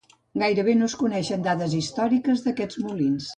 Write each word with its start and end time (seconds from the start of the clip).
Gairebé 0.43 0.73
no 0.79 0.87
es 0.91 0.95
coneixen 1.01 1.45
dades 1.49 1.77
històriques 1.81 2.43
d'aquests 2.47 2.81
molins. 2.89 3.29